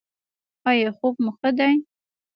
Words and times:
ایا 0.69 0.89
خوب 0.97 1.15
مو 1.23 1.31
ښه 1.39 1.49
دی؟ 1.57 1.73